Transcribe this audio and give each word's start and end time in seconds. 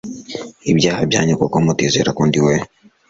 ibyaha 0.71 1.01
byanyu 1.09 1.33
kuko 1.41 1.55
nimutizera 1.57 2.09
ko 2.17 2.21
ndi 2.27 2.39
we 2.45 2.53